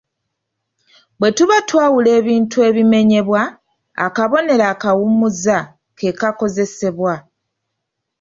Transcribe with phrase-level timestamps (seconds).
[1.19, 3.41] Bwe tuba twawula ebintu ebimenyebwa,
[4.05, 5.57] akabonero akawummuza
[5.97, 7.13] ke kakozesebwa.